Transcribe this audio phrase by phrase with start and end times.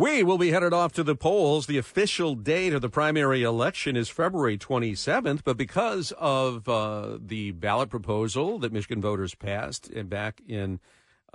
[0.00, 1.66] We will be headed off to the polls.
[1.66, 7.50] The official date of the primary election is February 27th, but because of uh, the
[7.50, 10.80] ballot proposal that Michigan voters passed and back in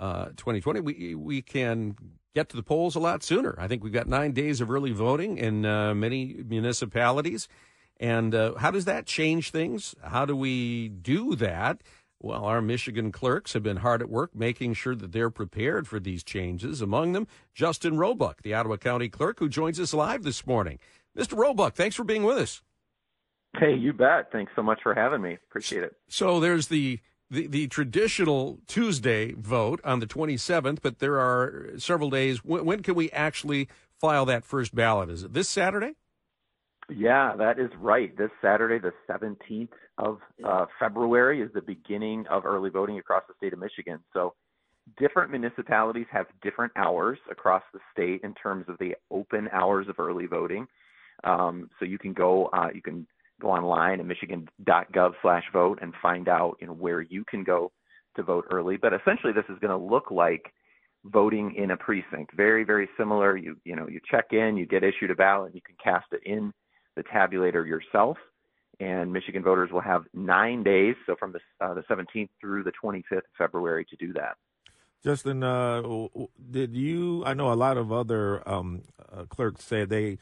[0.00, 1.94] uh, 2020, we we can
[2.34, 3.54] get to the polls a lot sooner.
[3.56, 7.46] I think we've got nine days of early voting in uh, many municipalities.
[8.00, 9.94] And uh, how does that change things?
[10.02, 11.82] How do we do that?
[12.20, 16.00] Well, our Michigan clerks have been hard at work making sure that they're prepared for
[16.00, 16.80] these changes.
[16.80, 20.78] Among them, Justin Roebuck, the Ottawa County clerk, who joins us live this morning.
[21.16, 21.36] Mr.
[21.36, 22.62] Roebuck, thanks for being with us.
[23.58, 24.30] Hey, you bet.
[24.32, 25.38] Thanks so much for having me.
[25.48, 25.96] Appreciate it.
[26.08, 32.08] So there's the the, the traditional Tuesday vote on the 27th, but there are several
[32.08, 32.44] days.
[32.44, 33.68] When, when can we actually
[34.00, 35.10] file that first ballot?
[35.10, 35.94] Is it this Saturday?
[36.88, 38.16] Yeah, that is right.
[38.16, 39.68] This Saturday, the 17th
[39.98, 43.98] of uh, February, is the beginning of early voting across the state of Michigan.
[44.12, 44.34] So,
[44.96, 49.96] different municipalities have different hours across the state in terms of the open hours of
[49.98, 50.68] early voting.
[51.24, 53.04] Um, so you can go, uh, you can
[53.40, 57.72] go online at michigan.gov/vote and find out, you know, where you can go
[58.14, 58.76] to vote early.
[58.76, 60.52] But essentially, this is going to look like
[61.04, 62.32] voting in a precinct.
[62.36, 63.36] Very, very similar.
[63.36, 66.20] You, you know, you check in, you get issued a ballot, you can cast it
[66.24, 66.52] in
[66.96, 68.16] the tabulator yourself.
[68.78, 72.72] And Michigan voters will have nine days, so from the, uh, the 17th through the
[72.82, 74.36] 25th of February, to do that.
[75.02, 75.82] Justin, uh,
[76.50, 77.24] did you?
[77.24, 80.18] I know a lot of other um, uh, clerks said they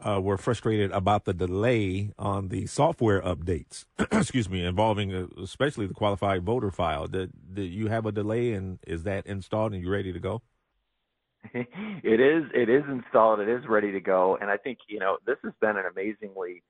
[0.00, 3.84] uh, were frustrated about the delay on the software updates.
[4.12, 7.06] excuse me, involving uh, especially the qualified voter file.
[7.06, 10.42] Did, did you have a delay, and is that installed and you ready to go?
[11.54, 15.18] it is it is installed it is ready to go and i think you know
[15.26, 16.62] this has been an amazingly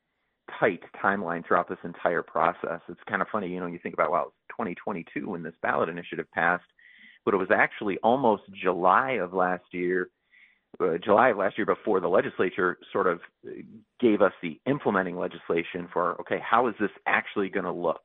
[0.58, 2.80] tight timeline throughout this entire process.
[2.88, 6.26] It's kind of funny you know you think about well 2022 when this ballot initiative
[6.32, 6.64] passed
[7.24, 10.10] but it was actually almost july of last year
[10.80, 13.20] uh, july of last year before the legislature sort of
[14.00, 18.02] gave us the implementing legislation for okay how is this actually going to look?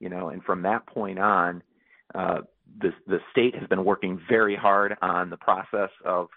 [0.00, 1.62] You know and from that point on
[2.14, 2.40] uh,
[2.80, 6.28] the, the state has been working very hard on the process of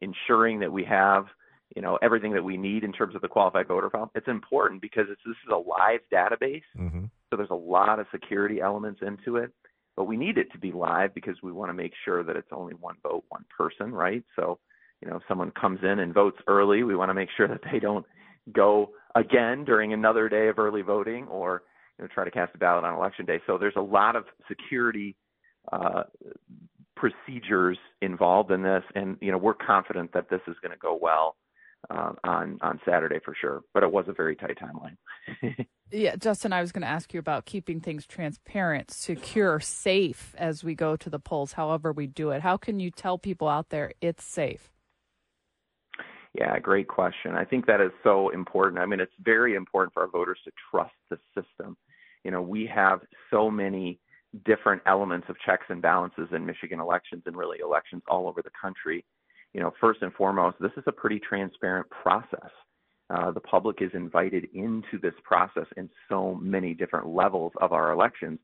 [0.00, 1.26] ensuring that we have
[1.74, 4.10] you know everything that we need in terms of the qualified voter file.
[4.14, 7.04] It's important because it's, this is a live database, mm-hmm.
[7.30, 9.50] so there's a lot of security elements into it.
[9.96, 12.48] But we need it to be live because we want to make sure that it's
[12.50, 14.24] only one vote, one person, right?
[14.34, 14.58] So,
[15.00, 17.60] you know, if someone comes in and votes early, we want to make sure that
[17.70, 18.04] they don't
[18.52, 21.62] go again during another day of early voting or
[21.98, 23.40] you know try to cast a ballot on election day.
[23.46, 25.16] So there's a lot of security
[25.72, 26.04] uh,
[26.96, 30.98] procedures involved in this, and you know we're confident that this is going to go
[31.00, 31.36] well
[31.90, 33.62] uh, on on Saturday for sure.
[33.72, 35.66] But it was a very tight timeline.
[35.90, 40.64] yeah, Justin, I was going to ask you about keeping things transparent, secure, safe as
[40.64, 41.52] we go to the polls.
[41.52, 42.42] However, we do it.
[42.42, 44.70] How can you tell people out there it's safe?
[46.34, 47.36] Yeah, great question.
[47.36, 48.80] I think that is so important.
[48.80, 51.76] I mean, it's very important for our voters to trust the system.
[52.24, 53.00] You know, we have
[53.30, 54.00] so many
[54.44, 58.50] different elements of checks and balances in Michigan elections and really elections all over the
[58.60, 59.04] country.
[59.52, 62.50] You know, first and foremost, this is a pretty transparent process.
[63.10, 67.92] Uh, the public is invited into this process in so many different levels of our
[67.92, 68.38] elections.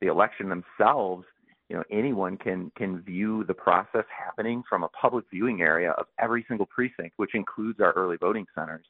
[0.00, 1.24] The election themselves,
[1.68, 6.06] you know, anyone can can view the process happening from a public viewing area of
[6.20, 8.86] every single precinct, which includes our early voting centers.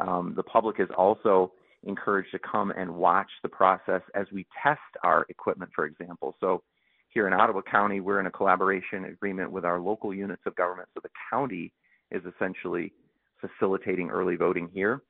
[0.00, 1.52] Um, the public is also
[1.84, 6.34] encouraged to come and watch the process as we test our equipment, for example.
[6.40, 6.62] So
[7.08, 10.88] here in Ottawa County, we're in a collaboration agreement with our local units of government.
[10.94, 11.72] So the county
[12.10, 12.92] is essentially
[13.40, 15.02] facilitating early voting here.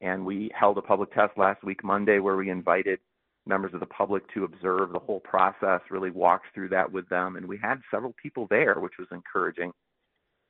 [0.00, 2.98] And we held a public test last week, Monday, where we invited
[3.46, 7.36] members of the public to observe the whole process, really walk through that with them.
[7.36, 9.72] And we had several people there, which was encouraging.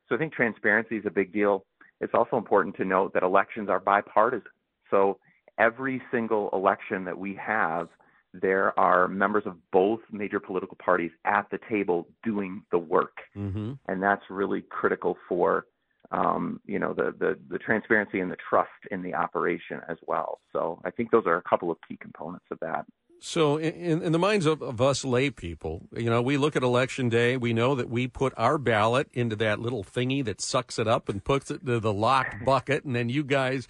[0.08, 1.64] So I think transparency is a big deal.
[2.00, 4.50] It's also important to note that elections are bipartisan.
[4.90, 5.18] So
[5.58, 7.88] every single election that we have,
[8.32, 13.72] there are members of both major political parties at the table doing the work, mm-hmm.
[13.86, 15.66] and that's really critical for
[16.10, 20.40] um, you know the, the the transparency and the trust in the operation as well.
[20.52, 22.84] So I think those are a couple of key components of that.
[23.20, 26.62] So, in, in the minds of, of, us lay people, you know, we look at
[26.62, 27.38] election day.
[27.38, 31.08] We know that we put our ballot into that little thingy that sucks it up
[31.08, 33.66] and puts it into the locked bucket, and then you guys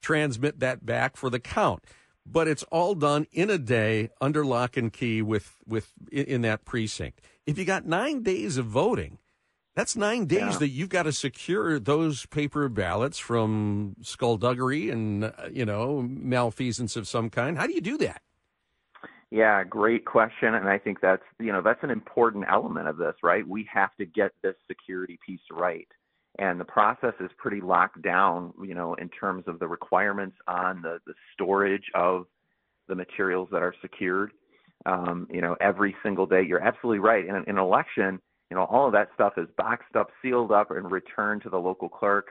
[0.00, 1.84] transmit that back for the count.
[2.24, 6.64] But it's all done in a day under lock and key with, with in that
[6.64, 7.20] precinct.
[7.46, 9.18] If you got nine days of voting,
[9.78, 10.58] that's nine days yeah.
[10.58, 16.96] that you've got to secure those paper ballots from skullduggery and uh, you know malfeasance
[16.96, 17.56] of some kind.
[17.56, 18.20] How do you do that?
[19.30, 23.14] Yeah, great question, and I think that's you know that's an important element of this,
[23.22, 23.46] right?
[23.46, 25.86] We have to get this security piece right
[26.38, 30.82] and the process is pretty locked down, you know, in terms of the requirements on
[30.82, 32.26] the, the storage of
[32.88, 34.32] the materials that are secured.
[34.86, 36.42] Um, you know, every single day.
[36.46, 37.26] You're absolutely right.
[37.26, 40.70] In, in an election, you know, all of that stuff is boxed up, sealed up,
[40.70, 42.28] and returned to the local clerk,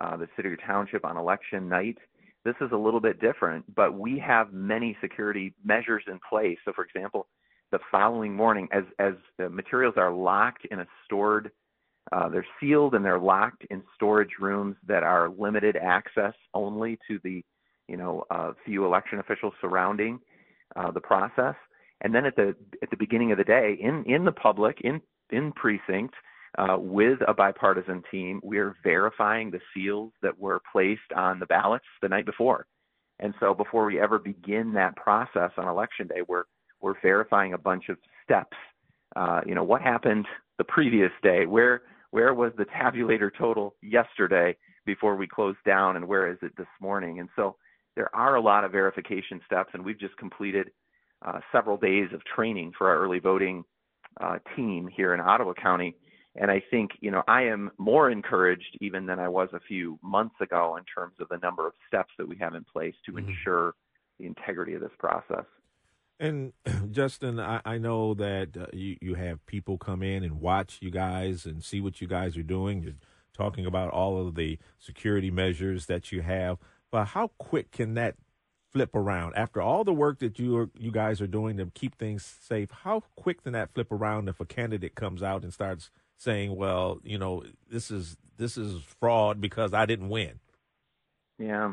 [0.00, 1.96] uh, the city or township on election night.
[2.44, 6.58] This is a little bit different, but we have many security measures in place.
[6.64, 7.26] So, for example,
[7.72, 11.50] the following morning, as as the materials are locked in a stored,
[12.12, 17.18] uh, they're sealed and they're locked in storage rooms that are limited access only to
[17.24, 17.44] the,
[17.88, 20.20] you know, uh, few election officials surrounding
[20.76, 21.54] uh, the process.
[22.02, 25.00] And then at the at the beginning of the day, in in the public, in
[25.30, 26.14] in precinct,
[26.58, 31.46] uh, with a bipartisan team, we are verifying the seals that were placed on the
[31.46, 32.66] ballots the night before.
[33.18, 36.44] And so before we ever begin that process on election day, we're
[36.80, 38.56] we're verifying a bunch of steps.
[39.16, 40.26] Uh, you know, what happened
[40.58, 41.46] the previous day?
[41.46, 41.82] Where
[42.16, 46.66] where was the tabulator total yesterday before we closed down, and where is it this
[46.80, 47.20] morning?
[47.20, 47.56] And so
[47.94, 50.70] there are a lot of verification steps, and we've just completed
[51.26, 53.64] uh, several days of training for our early voting
[54.18, 55.94] uh, team here in Ottawa County.
[56.36, 59.98] And I think, you know, I am more encouraged even than I was a few
[60.02, 63.12] months ago in terms of the number of steps that we have in place to
[63.12, 63.28] mm-hmm.
[63.28, 63.74] ensure
[64.18, 65.44] the integrity of this process.
[66.18, 66.52] And
[66.90, 70.90] Justin, I, I know that uh, you, you have people come in and watch you
[70.90, 72.82] guys and see what you guys are doing.
[72.82, 72.94] You're
[73.34, 76.58] talking about all of the security measures that you have.
[76.90, 78.16] But how quick can that
[78.72, 81.96] flip around after all the work that you are, you guys are doing to keep
[81.96, 82.70] things safe?
[82.70, 87.00] How quick can that flip around if a candidate comes out and starts saying, "Well,
[87.04, 90.40] you know, this is this is fraud because I didn't win"?
[91.38, 91.72] Yeah.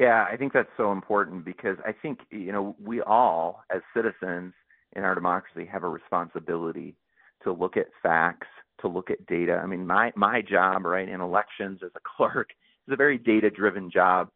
[0.00, 4.54] Yeah, I think that's so important because I think, you know, we all as citizens
[4.96, 6.96] in our democracy have a responsibility
[7.44, 8.48] to look at facts,
[8.80, 9.60] to look at data.
[9.62, 12.48] I mean, my my job, right, in elections as a clerk
[12.88, 14.30] is a very data-driven job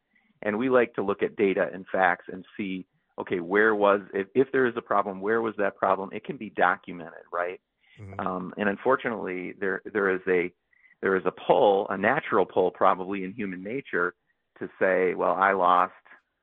[0.44, 2.86] and we like to look at data and facts and see
[3.18, 6.36] okay where was if, if there is a problem where was that problem it can
[6.36, 7.60] be documented right
[8.00, 8.20] mm-hmm.
[8.20, 10.52] um, and unfortunately there there is a
[11.00, 14.14] there is a pull a natural pull probably in human nature
[14.58, 15.92] to say well i lost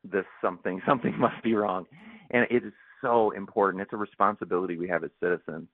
[0.03, 1.85] this something something must be wrong.
[2.31, 3.81] And it is so important.
[3.81, 5.67] It's a responsibility we have as citizens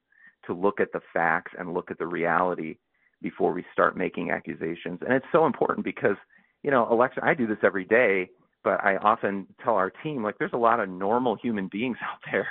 [0.46, 2.78] to look at the facts and look at the reality
[3.22, 5.00] before we start making accusations.
[5.02, 6.16] And it's so important because
[6.64, 8.30] you know, election, I do this every day,
[8.64, 12.20] but I often tell our team, like, there's a lot of normal human beings out
[12.32, 12.48] there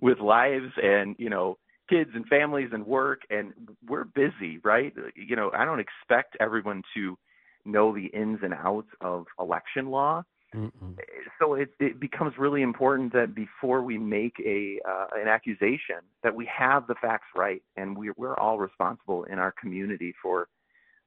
[0.00, 1.58] with lives and, you know,
[1.90, 3.52] kids and families and work, and
[3.86, 4.92] we're busy, right?
[5.14, 7.18] You know, I don't expect everyone to
[7.66, 10.22] know the ins and outs of election law.
[10.54, 10.96] Mm-mm.
[11.40, 16.34] So it, it becomes really important that before we make a uh, an accusation, that
[16.34, 20.48] we have the facts right, and we're we're all responsible in our community for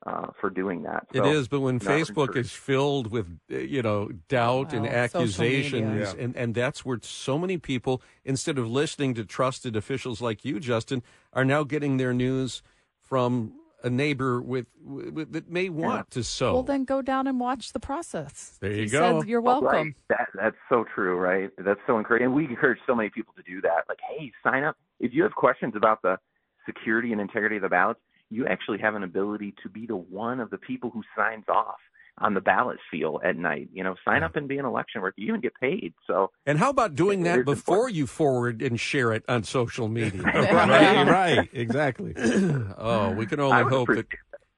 [0.05, 1.07] uh, for doing that.
[1.13, 6.35] So, it is, but when Facebook is filled with you know doubt and accusations, and
[6.35, 11.03] and that's where so many people, instead of listening to trusted officials like you, Justin,
[11.33, 12.61] are now getting their news
[13.01, 13.53] from
[13.83, 16.13] a neighbor with, with that may want yeah.
[16.15, 16.53] to sow.
[16.53, 18.57] Well, then go down and watch the process.
[18.61, 19.23] There you he go.
[19.23, 19.69] You're welcome.
[19.69, 19.95] Right.
[20.09, 21.49] That, that's so true, right?
[21.57, 22.25] That's so encouraging.
[22.25, 23.85] And we encourage so many people to do that.
[23.87, 26.17] Like, hey, sign up if you have questions about the
[26.65, 27.99] security and integrity of the ballots
[28.29, 31.79] you actually have an ability to be the one of the people who signs off
[32.21, 33.69] on the ballot seal at night.
[33.73, 35.15] You know, sign up and be an election worker.
[35.17, 35.93] You even get paid.
[36.07, 37.95] So, and how about doing that before important.
[37.95, 40.21] you forward and share it on social media?
[40.23, 42.13] right, right, exactly.
[42.77, 44.07] oh, we can only hope that.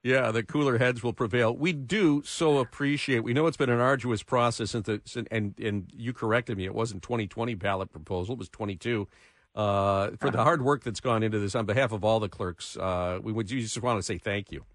[0.03, 1.56] Yeah, the cooler heads will prevail.
[1.56, 3.20] We do so appreciate.
[3.20, 6.65] We know it's been an arduous process, and and and you corrected me.
[6.65, 9.08] It wasn't 2020 ballot proposal; it was 22
[9.56, 10.44] uh, for the uh-huh.
[10.44, 12.77] hard work that's gone into this on behalf of all the clerks.
[12.77, 14.65] Uh, we would just want to say thank you.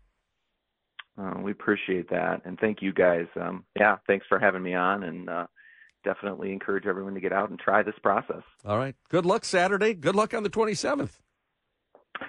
[1.18, 3.26] Uh, we appreciate that, and thank you guys.
[3.40, 5.46] Um, yeah, thanks for having me on, and uh,
[6.04, 8.42] definitely encourage everyone to get out and try this process.
[8.64, 8.94] All right.
[9.10, 9.94] Good luck Saturday.
[9.94, 11.10] Good luck on the 27th.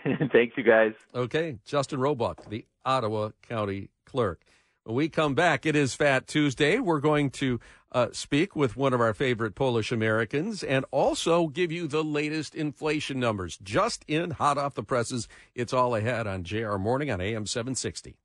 [0.32, 0.94] Thanks, you guys.
[1.16, 4.42] Okay, Justin Roebuck, the Ottawa County Clerk.
[4.84, 6.80] When we come back, it is Fat Tuesday.
[6.80, 7.60] We're going to
[7.92, 12.56] uh, speak with one of our favorite Polish Americans and also give you the latest
[12.56, 15.28] inflation numbers just in hot off the presses.
[15.56, 18.16] It's all ahead on JR Morning on AM 760.